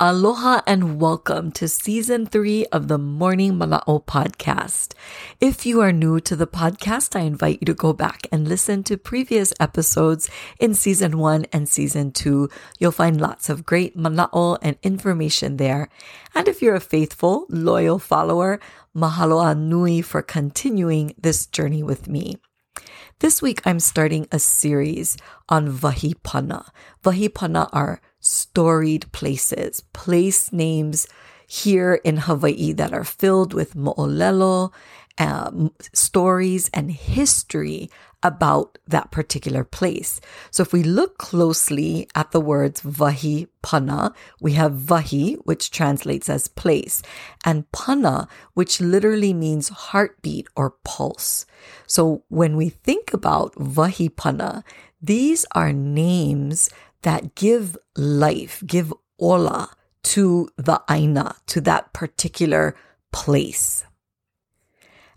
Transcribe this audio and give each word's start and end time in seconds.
Aloha 0.00 0.60
and 0.64 1.00
welcome 1.00 1.50
to 1.50 1.66
season 1.66 2.24
three 2.24 2.64
of 2.66 2.86
the 2.86 2.98
Morning 2.98 3.54
Mana'o 3.54 4.04
podcast. 4.04 4.94
If 5.40 5.66
you 5.66 5.80
are 5.80 5.90
new 5.90 6.20
to 6.20 6.36
the 6.36 6.46
podcast, 6.46 7.16
I 7.16 7.24
invite 7.24 7.58
you 7.60 7.64
to 7.64 7.74
go 7.74 7.92
back 7.92 8.28
and 8.30 8.46
listen 8.46 8.84
to 8.84 8.96
previous 8.96 9.52
episodes 9.58 10.30
in 10.60 10.74
season 10.74 11.18
one 11.18 11.46
and 11.52 11.68
season 11.68 12.12
two. 12.12 12.48
You'll 12.78 12.92
find 12.92 13.20
lots 13.20 13.48
of 13.48 13.66
great 13.66 13.96
Mana'o 13.96 14.58
and 14.62 14.76
information 14.84 15.56
there. 15.56 15.88
And 16.32 16.46
if 16.46 16.62
you're 16.62 16.76
a 16.76 16.80
faithful, 16.80 17.46
loyal 17.48 17.98
follower, 17.98 18.60
mahalo 18.94 19.58
nui 19.58 20.00
for 20.00 20.22
continuing 20.22 21.12
this 21.20 21.44
journey 21.44 21.82
with 21.82 22.06
me. 22.06 22.36
This 23.20 23.42
week, 23.42 23.60
I'm 23.64 23.80
starting 23.80 24.28
a 24.30 24.38
series 24.38 25.16
on 25.48 25.76
Vahipana. 25.76 26.68
Vahipana 27.02 27.68
are 27.72 28.00
storied 28.20 29.10
places, 29.10 29.80
place 29.92 30.52
names 30.52 31.08
here 31.44 31.94
in 32.04 32.18
Hawaii 32.18 32.70
that 32.74 32.92
are 32.92 33.02
filled 33.02 33.54
with 33.54 33.74
mo'olelo, 33.74 34.72
um, 35.18 35.72
stories 35.92 36.70
and 36.72 36.92
history 36.92 37.90
about 38.22 38.78
that 38.86 39.10
particular 39.10 39.62
place. 39.64 40.20
So 40.50 40.62
if 40.62 40.72
we 40.72 40.82
look 40.82 41.18
closely 41.18 42.08
at 42.14 42.32
the 42.32 42.40
words 42.40 42.80
vahi 42.80 43.48
pana, 43.62 44.12
we 44.40 44.52
have 44.54 44.72
vahi, 44.72 45.36
which 45.44 45.70
translates 45.70 46.28
as 46.28 46.48
place, 46.48 47.02
and 47.44 47.70
pana, 47.70 48.28
which 48.54 48.80
literally 48.80 49.32
means 49.32 49.68
heartbeat 49.68 50.48
or 50.56 50.70
pulse. 50.84 51.46
So 51.86 52.24
when 52.28 52.56
we 52.56 52.70
think 52.70 53.12
about 53.12 53.54
vahi 53.54 54.14
pana, 54.14 54.64
these 55.00 55.46
are 55.52 55.72
names 55.72 56.70
that 57.02 57.36
give 57.36 57.76
life, 57.96 58.62
give 58.66 58.92
ola 59.18 59.70
to 60.02 60.48
the 60.56 60.82
aina, 60.90 61.36
to 61.46 61.60
that 61.60 61.92
particular 61.92 62.74
place. 63.12 63.84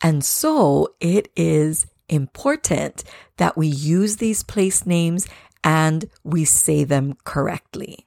And 0.00 0.24
so 0.24 0.94
it 1.00 1.28
is 1.34 1.86
important 2.08 3.04
that 3.36 3.56
we 3.56 3.66
use 3.66 4.16
these 4.16 4.42
place 4.42 4.86
names 4.86 5.26
and 5.62 6.10
we 6.22 6.44
say 6.44 6.84
them 6.84 7.14
correctly. 7.24 8.06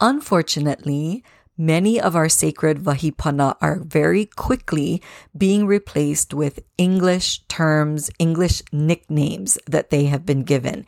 Unfortunately, 0.00 1.24
many 1.56 2.00
of 2.00 2.14
our 2.14 2.28
sacred 2.28 2.78
vahipana 2.78 3.56
are 3.60 3.80
very 3.80 4.26
quickly 4.26 5.02
being 5.36 5.66
replaced 5.66 6.34
with 6.34 6.60
English 6.76 7.44
terms, 7.48 8.10
English 8.18 8.62
nicknames 8.72 9.58
that 9.66 9.90
they 9.90 10.04
have 10.04 10.26
been 10.26 10.42
given. 10.42 10.86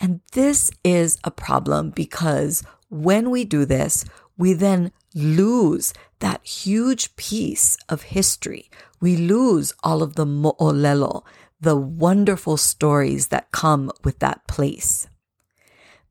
And 0.00 0.20
this 0.32 0.70
is 0.82 1.18
a 1.24 1.30
problem 1.30 1.90
because 1.90 2.62
when 2.88 3.30
we 3.30 3.44
do 3.44 3.64
this, 3.64 4.04
we 4.36 4.54
then 4.54 4.90
lose 5.14 5.92
that 6.20 6.44
huge 6.44 7.14
piece 7.16 7.76
of 7.88 8.02
history. 8.02 8.70
We 9.00 9.16
lose 9.16 9.72
all 9.82 10.02
of 10.02 10.14
the 10.14 10.26
mo'olelo, 10.26 11.24
the 11.60 11.76
wonderful 11.76 12.56
stories 12.56 13.28
that 13.28 13.52
come 13.52 13.90
with 14.04 14.18
that 14.18 14.46
place. 14.46 15.08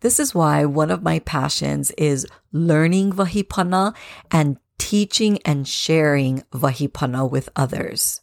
This 0.01 0.19
is 0.19 0.33
why 0.33 0.65
one 0.65 0.91
of 0.91 1.03
my 1.03 1.19
passions 1.19 1.91
is 1.91 2.25
learning 2.51 3.13
Vahipana 3.13 3.95
and 4.31 4.57
teaching 4.77 5.39
and 5.43 5.67
sharing 5.67 6.43
Vahipana 6.53 7.29
with 7.29 7.49
others. 7.55 8.21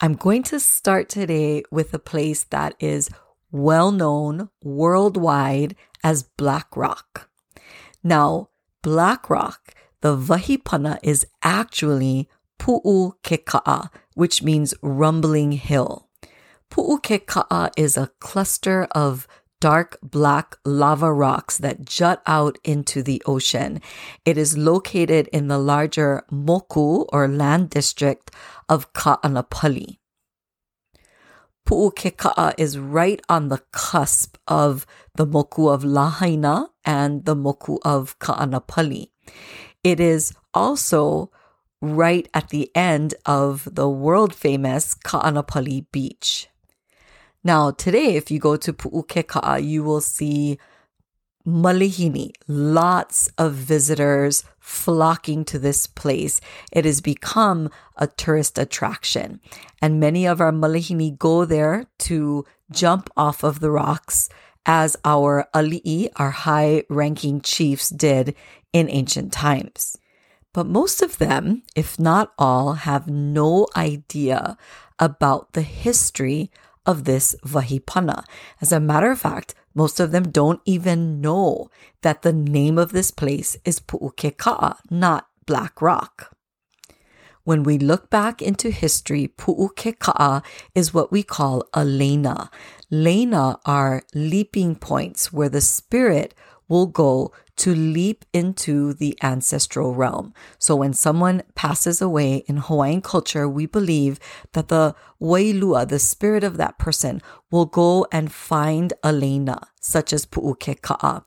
I'm 0.00 0.14
going 0.14 0.42
to 0.44 0.58
start 0.58 1.10
today 1.10 1.62
with 1.70 1.92
a 1.92 1.98
place 1.98 2.44
that 2.44 2.74
is 2.80 3.10
well 3.52 3.92
known 3.92 4.48
worldwide 4.62 5.76
as 6.02 6.22
Black 6.22 6.74
Rock. 6.74 7.28
Now, 8.02 8.48
Black 8.82 9.28
Rock, 9.28 9.74
the 10.00 10.16
Vahipana 10.16 10.98
is 11.02 11.26
actually 11.42 12.30
Pu'ukeka'a, 12.60 13.88
which 14.14 14.42
means 14.42 14.74
rumbling 14.82 15.52
hill. 15.52 16.08
Pu'ukeka'a 16.70 17.70
is 17.76 17.96
a 17.96 18.10
cluster 18.20 18.86
of 18.92 19.26
dark 19.60 19.98
black 20.02 20.56
lava 20.64 21.12
rocks 21.12 21.58
that 21.58 21.84
jut 21.84 22.22
out 22.26 22.58
into 22.62 23.02
the 23.02 23.22
ocean. 23.26 23.80
It 24.24 24.38
is 24.38 24.56
located 24.56 25.28
in 25.32 25.48
the 25.48 25.58
larger 25.58 26.22
Moku 26.30 27.06
or 27.12 27.26
land 27.28 27.70
district 27.70 28.30
of 28.68 28.92
Ka'anapali. 28.92 29.98
Pu'ukeka'a 31.66 32.54
is 32.58 32.78
right 32.78 33.20
on 33.28 33.48
the 33.48 33.62
cusp 33.72 34.36
of 34.48 34.86
the 35.14 35.26
moku 35.26 35.72
of 35.72 35.84
Lahaina 35.84 36.68
and 36.84 37.24
the 37.24 37.36
moku 37.36 37.78
of 37.84 38.18
Ka'anapali. 38.18 39.10
It 39.84 40.00
is 40.00 40.32
also 40.52 41.30
right 41.80 42.28
at 42.34 42.50
the 42.50 42.70
end 42.74 43.14
of 43.24 43.68
the 43.72 43.88
world 43.88 44.34
famous 44.34 44.94
Ka'anapali 44.94 45.86
beach. 45.92 46.48
Now, 47.42 47.70
today, 47.70 48.16
if 48.16 48.30
you 48.30 48.38
go 48.38 48.56
to 48.56 48.72
Pu'ukeka'a, 48.72 49.64
you 49.64 49.82
will 49.82 50.02
see 50.02 50.58
Malihini, 51.46 52.32
lots 52.46 53.30
of 53.38 53.54
visitors 53.54 54.44
flocking 54.58 55.44
to 55.46 55.58
this 55.58 55.86
place. 55.86 56.40
It 56.70 56.84
has 56.84 57.00
become 57.00 57.70
a 57.96 58.06
tourist 58.06 58.58
attraction. 58.58 59.40
And 59.80 59.98
many 59.98 60.26
of 60.26 60.40
our 60.40 60.52
Malihini 60.52 61.16
go 61.18 61.46
there 61.46 61.86
to 62.00 62.44
jump 62.70 63.08
off 63.16 63.42
of 63.42 63.60
the 63.60 63.70
rocks 63.70 64.28
as 64.66 64.96
our 65.04 65.48
Ali'i, 65.54 66.10
our 66.16 66.30
high 66.30 66.84
ranking 66.90 67.40
chiefs, 67.40 67.88
did 67.88 68.34
in 68.74 68.90
ancient 68.90 69.32
times. 69.32 69.96
But 70.52 70.66
most 70.66 71.00
of 71.00 71.18
them, 71.18 71.62
if 71.76 71.98
not 71.98 72.32
all, 72.38 72.72
have 72.74 73.06
no 73.06 73.68
idea 73.76 74.56
about 74.98 75.52
the 75.52 75.62
history 75.62 76.50
of 76.84 77.04
this 77.04 77.36
Vahipana. 77.44 78.24
As 78.60 78.72
a 78.72 78.80
matter 78.80 79.10
of 79.10 79.20
fact, 79.20 79.54
most 79.74 80.00
of 80.00 80.10
them 80.10 80.30
don't 80.30 80.60
even 80.64 81.20
know 81.20 81.70
that 82.02 82.22
the 82.22 82.32
name 82.32 82.78
of 82.78 82.90
this 82.92 83.10
place 83.10 83.56
is 83.64 83.78
Pu'ukeka'a, 83.78 84.78
not 84.90 85.28
Black 85.46 85.80
Rock. 85.80 86.34
When 87.44 87.62
we 87.62 87.78
look 87.78 88.10
back 88.10 88.42
into 88.42 88.70
history, 88.70 89.28
Pu'ukeka'a 89.28 90.42
is 90.74 90.92
what 90.92 91.12
we 91.12 91.22
call 91.22 91.64
a 91.72 91.84
lena. 91.84 92.50
Lena 92.90 93.58
are 93.64 94.02
leaping 94.14 94.74
points 94.74 95.32
where 95.32 95.48
the 95.48 95.60
spirit 95.60 96.34
will 96.70 96.86
go 96.86 97.30
to 97.56 97.74
leap 97.74 98.24
into 98.32 98.94
the 98.94 99.18
ancestral 99.22 99.94
realm. 99.94 100.32
So 100.58 100.74
when 100.74 100.94
someone 100.94 101.42
passes 101.54 102.00
away 102.00 102.36
in 102.46 102.56
Hawaiian 102.56 103.02
culture, 103.02 103.46
we 103.46 103.66
believe 103.66 104.18
that 104.54 104.68
the 104.68 104.94
wailua, 105.20 105.86
the 105.86 105.98
spirit 105.98 106.42
of 106.42 106.56
that 106.56 106.78
person, 106.78 107.20
will 107.50 107.66
go 107.66 108.06
and 108.10 108.32
find 108.32 108.94
a 109.04 109.12
such 109.80 110.14
as 110.14 110.24
Pu'ukeka'a, 110.24 111.24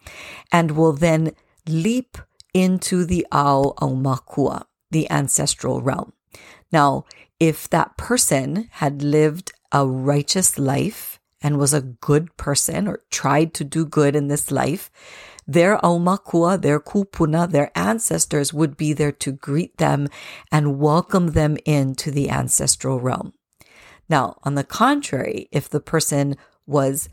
and 0.51 0.71
will 0.71 0.93
then 0.93 1.33
leap 1.67 2.17
into 2.53 3.05
the 3.05 3.27
Ao 3.31 3.73
Aumakua, 3.77 4.63
the 4.89 5.09
ancestral 5.11 5.81
realm. 5.81 6.13
Now, 6.71 7.05
if 7.39 7.69
that 7.69 7.97
person 7.97 8.69
had 8.71 9.03
lived 9.03 9.51
a 9.71 9.85
righteous 9.85 10.57
life 10.57 11.19
and 11.41 11.57
was 11.57 11.73
a 11.73 11.81
good 11.81 12.35
person 12.37 12.87
or 12.87 13.03
tried 13.11 13.53
to 13.55 13.63
do 13.63 13.85
good 13.85 14.15
in 14.15 14.29
this 14.29 14.49
life, 14.49 14.89
their 15.47 15.77
aumakua, 15.77 16.61
their 16.61 16.79
kupuna, 16.79 17.49
their 17.49 17.71
ancestors 17.75 18.53
would 18.53 18.77
be 18.77 18.93
there 18.93 19.11
to 19.11 19.31
greet 19.31 19.77
them 19.77 20.07
and 20.51 20.79
welcome 20.79 21.31
them 21.31 21.57
into 21.65 22.11
the 22.11 22.29
ancestral 22.29 22.99
realm. 22.99 23.33
Now, 24.09 24.37
on 24.43 24.55
the 24.55 24.63
contrary, 24.63 25.47
if 25.51 25.69
the 25.69 25.79
person 25.79 26.35
was 26.65 27.09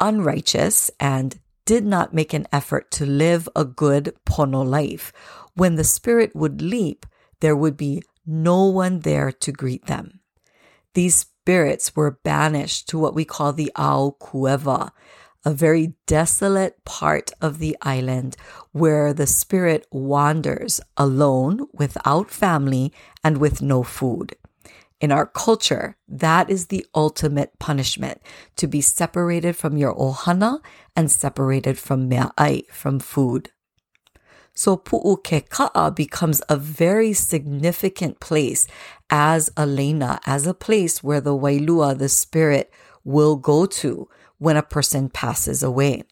unrighteous 0.00 0.90
and 0.98 1.38
did 1.64 1.84
not 1.84 2.12
make 2.12 2.34
an 2.34 2.46
effort 2.52 2.90
to 2.92 3.06
live 3.06 3.48
a 3.56 3.64
good 3.64 4.14
pono 4.26 4.66
life, 4.66 5.12
when 5.54 5.76
the 5.76 5.84
spirit 5.84 6.34
would 6.34 6.60
leap, 6.60 7.06
there 7.40 7.56
would 7.56 7.76
be 7.76 8.02
no 8.26 8.64
one 8.66 9.00
there 9.00 9.30
to 9.30 9.52
greet 9.52 9.86
them. 9.86 10.20
These 10.94 11.14
spirits 11.14 11.94
were 11.94 12.18
banished 12.22 12.88
to 12.88 12.98
what 12.98 13.14
we 13.14 13.24
call 13.24 13.52
the 13.52 13.72
Ao 13.76 14.16
Kueva, 14.20 14.90
a 15.44 15.52
very 15.52 15.94
desolate 16.06 16.84
part 16.84 17.30
of 17.40 17.58
the 17.58 17.76
island 17.82 18.36
where 18.72 19.12
the 19.12 19.26
spirit 19.26 19.86
wanders 19.90 20.80
alone, 20.96 21.66
without 21.72 22.30
family, 22.30 22.92
and 23.22 23.38
with 23.38 23.60
no 23.60 23.82
food. 23.82 24.36
In 25.00 25.12
our 25.12 25.26
culture, 25.26 25.96
that 26.08 26.48
is 26.48 26.66
the 26.66 26.86
ultimate 26.94 27.58
punishment 27.58 28.22
to 28.56 28.66
be 28.66 28.80
separated 28.80 29.54
from 29.54 29.76
your 29.76 29.94
ohana 29.94 30.60
and 30.96 31.10
separated 31.10 31.78
from 31.78 32.08
mea'ai, 32.08 32.66
from 32.70 33.00
food. 33.00 33.50
So 34.54 34.76
Pu'ukeka'a 34.76 35.94
becomes 35.94 36.40
a 36.48 36.56
very 36.56 37.12
significant 37.12 38.20
place 38.20 38.68
as 39.10 39.50
a 39.56 39.66
lena, 39.66 40.20
as 40.26 40.46
a 40.46 40.54
place 40.54 41.02
where 41.02 41.20
the 41.20 41.36
wailua, 41.36 41.98
the 41.98 42.08
spirit, 42.08 42.72
will 43.02 43.36
go 43.36 43.66
to 43.66 44.08
when 44.44 44.58
a 44.58 44.62
person 44.62 45.08
passes 45.08 45.62
away. 45.62 46.04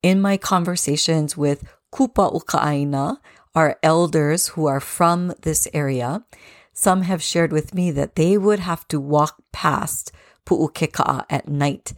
In 0.00 0.20
my 0.20 0.36
conversations 0.36 1.36
with 1.36 1.64
Kupa 1.92 2.32
Uka'aina, 2.32 3.16
our 3.54 3.76
elders 3.82 4.48
who 4.48 4.66
are 4.66 4.80
from 4.80 5.34
this 5.42 5.66
area, 5.74 6.24
some 6.72 7.02
have 7.02 7.22
shared 7.22 7.52
with 7.52 7.74
me 7.74 7.90
that 7.90 8.14
they 8.14 8.38
would 8.38 8.60
have 8.60 8.86
to 8.88 9.00
walk 9.00 9.42
past 9.52 10.12
Pu'ukeka'a 10.46 11.24
at 11.28 11.48
night 11.48 11.94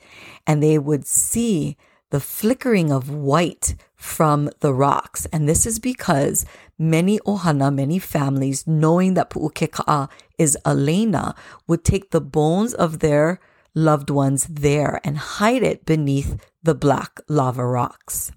and 0.46 0.62
they 0.62 0.78
would 0.78 1.06
see 1.06 1.76
the 2.10 2.20
flickering 2.20 2.90
of 2.90 3.10
white 3.10 3.75
from 3.96 4.48
the 4.60 4.72
rocks. 4.72 5.26
And 5.26 5.46
this 5.46 5.66
is 5.66 5.78
because 5.78 6.46
many 6.78 7.19
ohana, 7.20 7.75
many 7.75 7.98
families, 7.98 8.66
knowing 8.66 9.12
that 9.14 9.28
Pu'ukeka'a 9.31 10.08
is 10.38 10.56
Elena, 10.64 11.34
would 11.66 11.84
take 11.84 12.12
the 12.12 12.20
bones 12.20 12.72
of 12.72 13.00
their 13.00 13.40
loved 13.76 14.11
ones 14.11 14.49
there 14.50 15.00
and 15.05 15.19
hide 15.19 15.62
it 15.62 15.84
beneath 15.84 16.37
the 16.62 16.75
black 16.75 17.20
lava 17.28 17.64
rocks. 17.64 18.32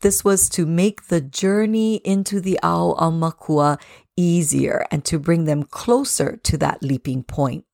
This 0.00 0.24
was 0.24 0.48
to 0.50 0.66
make 0.66 1.06
the 1.06 1.20
journey 1.20 1.96
into 1.96 2.40
the 2.40 2.58
Ao 2.62 3.10
Makua 3.10 3.78
easier 4.16 4.84
and 4.90 5.04
to 5.04 5.18
bring 5.18 5.44
them 5.44 5.62
closer 5.62 6.36
to 6.36 6.58
that 6.58 6.82
leaping 6.82 7.22
point. 7.22 7.64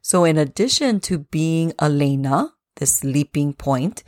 So 0.00 0.24
in 0.24 0.38
addition 0.38 1.00
to 1.00 1.18
being 1.18 1.72
Elena, 1.80 2.54
this 2.76 3.02
leaping 3.04 3.52
point, 3.52 4.04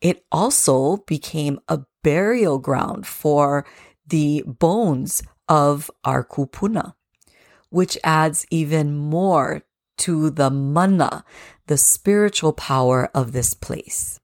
it 0.00 0.24
also 0.32 0.98
became 0.98 1.60
a 1.68 1.80
burial 2.02 2.58
ground 2.58 3.06
for 3.06 3.66
the 4.06 4.42
bones 4.46 5.22
of 5.48 5.90
our 6.04 6.24
kupuna, 6.24 6.94
which 7.70 7.98
adds 8.02 8.46
even 8.50 8.96
more 8.96 9.62
to 9.98 10.30
the 10.30 10.50
mana, 10.50 11.24
the 11.66 11.78
spiritual 11.78 12.52
power 12.52 13.10
of 13.14 13.32
this 13.32 13.54
place. 13.54 14.18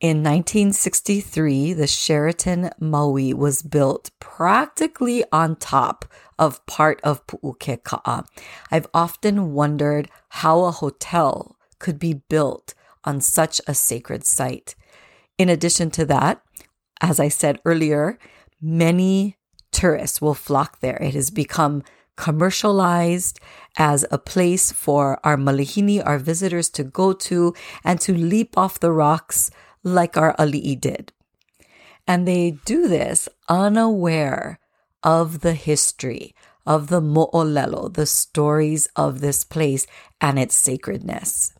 In 0.00 0.18
1963, 0.18 1.72
the 1.72 1.88
Sheraton 1.88 2.70
Maui 2.78 3.34
was 3.34 3.62
built 3.62 4.10
practically 4.20 5.24
on 5.32 5.56
top 5.56 6.04
of 6.38 6.64
part 6.66 7.00
of 7.02 7.26
Pu'ukeka'a. 7.26 8.24
I've 8.70 8.86
often 8.94 9.54
wondered 9.54 10.08
how 10.28 10.64
a 10.64 10.70
hotel 10.70 11.56
could 11.80 11.98
be 11.98 12.14
built 12.14 12.74
on 13.02 13.20
such 13.20 13.60
a 13.66 13.74
sacred 13.74 14.24
site. 14.24 14.76
In 15.36 15.48
addition 15.48 15.90
to 15.92 16.04
that, 16.06 16.42
as 17.00 17.18
I 17.18 17.28
said 17.28 17.60
earlier, 17.64 18.18
many 18.60 19.36
tourists 19.72 20.20
will 20.20 20.34
flock 20.34 20.78
there. 20.78 20.98
It 21.00 21.14
has 21.14 21.30
become 21.30 21.82
commercialized 22.18 23.38
as 23.78 24.04
a 24.10 24.18
place 24.18 24.72
for 24.72 25.20
our 25.22 25.36
malihini, 25.36 26.04
our 26.04 26.18
visitors 26.18 26.68
to 26.68 26.82
go 26.82 27.12
to 27.12 27.54
and 27.84 28.00
to 28.00 28.12
leap 28.12 28.58
off 28.58 28.80
the 28.80 28.92
rocks 28.92 29.50
like 29.84 30.16
our 30.16 30.34
ali'i 30.36 30.78
did. 30.78 31.12
And 32.06 32.26
they 32.26 32.58
do 32.64 32.88
this 32.88 33.28
unaware 33.48 34.58
of 35.02 35.40
the 35.40 35.54
history 35.54 36.34
of 36.66 36.88
the 36.88 37.00
mo'olelo, 37.00 37.94
the 37.94 38.06
stories 38.06 38.88
of 38.96 39.20
this 39.20 39.44
place 39.44 39.86
and 40.20 40.38
its 40.38 40.56
sacredness. 40.56 41.54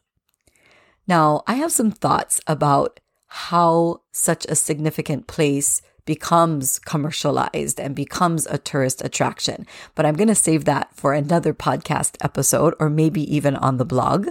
Now, 1.06 1.44
I 1.46 1.54
have 1.54 1.72
some 1.72 1.92
thoughts 1.92 2.40
about 2.46 3.00
how 3.28 4.00
such 4.12 4.44
a 4.46 4.56
significant 4.56 5.26
place 5.26 5.82
becomes 6.04 6.78
commercialized 6.78 7.78
and 7.78 7.94
becomes 7.94 8.46
a 8.46 8.56
tourist 8.56 9.04
attraction. 9.04 9.66
But 9.94 10.06
I'm 10.06 10.16
going 10.16 10.28
to 10.28 10.34
save 10.34 10.64
that 10.64 10.94
for 10.94 11.12
another 11.12 11.52
podcast 11.52 12.16
episode 12.22 12.74
or 12.80 12.88
maybe 12.88 13.22
even 13.34 13.54
on 13.56 13.76
the 13.76 13.84
blog. 13.84 14.28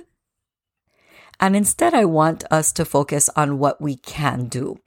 And 1.40 1.56
instead, 1.56 1.94
I 1.94 2.06
want 2.06 2.44
us 2.50 2.72
to 2.74 2.84
focus 2.84 3.30
on 3.36 3.60
what 3.60 3.80
we 3.80 3.98
can 3.98 4.48
do. 4.48 4.80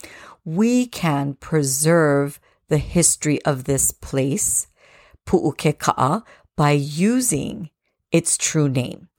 We 0.44 0.86
can 0.86 1.34
preserve 1.34 2.40
the 2.66 2.78
history 2.78 3.40
of 3.44 3.64
this 3.64 3.92
place, 3.92 4.66
Pu'ukeka'a, 5.26 6.24
by 6.56 6.72
using 6.72 7.70
its 8.10 8.36
true 8.36 8.68
name. 8.68 9.09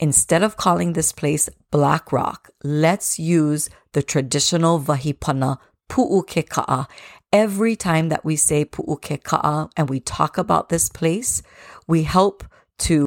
Instead 0.00 0.42
of 0.42 0.56
calling 0.56 0.94
this 0.94 1.12
place 1.12 1.50
Black 1.70 2.10
Rock, 2.10 2.50
let's 2.64 3.18
use 3.18 3.68
the 3.92 4.02
traditional 4.02 4.80
Vahipana 4.80 5.58
Pu'ukeka'a 5.90 6.88
every 7.32 7.76
time 7.76 8.08
that 8.08 8.24
we 8.24 8.34
say 8.34 8.64
pu'ukeka'a 8.64 9.70
and 9.76 9.90
we 9.90 10.00
talk 10.00 10.38
about 10.38 10.70
this 10.70 10.88
place, 10.88 11.42
we 11.86 12.04
help 12.04 12.44
to 12.78 13.06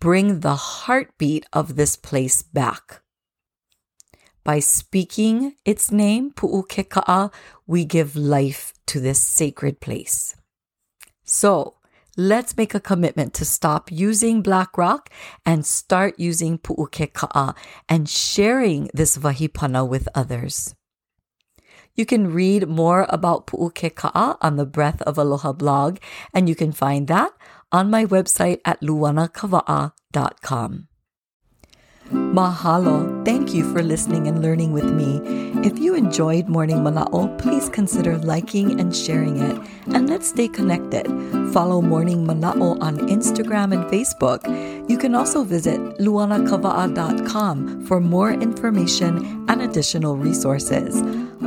bring 0.00 0.40
the 0.40 0.56
heartbeat 0.56 1.46
of 1.52 1.76
this 1.76 1.96
place 1.96 2.42
back. 2.42 3.02
By 4.42 4.58
speaking 4.58 5.54
its 5.64 5.92
name, 5.92 6.32
pu'ukeka'a, 6.32 7.32
we 7.68 7.84
give 7.84 8.16
life 8.16 8.72
to 8.86 9.00
this 9.00 9.20
sacred 9.20 9.80
place. 9.80 10.34
So, 11.24 11.76
let's 12.16 12.56
make 12.56 12.74
a 12.74 12.80
commitment 12.80 13.34
to 13.34 13.44
stop 13.44 13.92
using 13.92 14.42
Black 14.42 14.76
Rock 14.76 15.10
and 15.44 15.64
start 15.66 16.18
using 16.18 16.58
pu'ukeka'a 16.58 17.54
and 17.88 18.08
sharing 18.08 18.90
this 18.94 19.18
vahipana 19.18 19.86
with 19.86 20.08
others. 20.14 20.74
You 21.94 22.04
can 22.04 22.32
read 22.32 22.68
more 22.68 23.06
about 23.08 23.46
Pu'ukeka'a 23.46 24.36
on 24.42 24.56
the 24.56 24.66
Breath 24.66 25.00
of 25.02 25.16
Aloha 25.16 25.52
blog, 25.52 25.98
and 26.34 26.48
you 26.48 26.54
can 26.54 26.72
find 26.72 27.08
that 27.08 27.32
on 27.72 27.90
my 27.90 28.04
website 28.04 28.60
at 28.66 28.82
luanakava'a.com. 28.82 30.88
Mahalo. 32.36 33.24
Thank 33.24 33.54
you 33.54 33.64
for 33.72 33.82
listening 33.82 34.28
and 34.28 34.42
learning 34.42 34.72
with 34.72 34.84
me. 34.84 35.22
If 35.64 35.78
you 35.78 35.94
enjoyed 35.94 36.48
Morning 36.48 36.84
Mana'o, 36.84 37.32
please 37.38 37.70
consider 37.70 38.18
liking 38.18 38.78
and 38.78 38.94
sharing 38.94 39.40
it. 39.40 39.56
And 39.86 40.06
let's 40.10 40.28
stay 40.28 40.46
connected. 40.46 41.08
Follow 41.56 41.80
Morning 41.80 42.26
Mana'o 42.26 42.76
on 42.82 42.98
Instagram 43.08 43.72
and 43.72 43.88
Facebook. 43.88 44.44
You 44.84 44.98
can 44.98 45.14
also 45.14 45.44
visit 45.44 45.80
luanakava'a.com 45.96 47.86
for 47.86 48.00
more 48.00 48.32
information 48.32 49.46
and 49.48 49.62
additional 49.62 50.18
resources. 50.18 51.00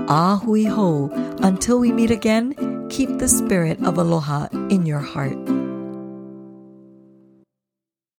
Ah 0.09 0.41
Ahui 0.41 0.65
ho. 0.65 1.13
Until 1.45 1.77
we 1.77 1.93
meet 1.93 2.09
again, 2.09 2.57
keep 2.89 3.19
the 3.19 3.29
spirit 3.29 3.77
of 3.85 4.01
aloha 4.01 4.49
in 4.73 4.89
your 4.89 5.05
heart. 5.05 5.37